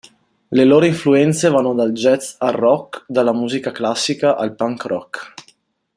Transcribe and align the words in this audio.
Le 0.49 0.63
loro 0.65 0.83
influenze 0.87 1.47
vanno 1.49 1.75
dal 1.75 1.91
jazz 1.91 2.33
al 2.39 2.53
rock, 2.53 3.03
dalla 3.07 3.33
musica 3.33 3.69
classica 3.71 4.35
al 4.35 4.55
punk 4.55 4.83
rock. 4.85 5.33